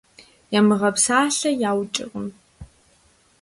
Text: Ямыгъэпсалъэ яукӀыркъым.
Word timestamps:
Ямыгъэпсалъэ 0.57 1.49
яукӀыркъым. 1.69 2.27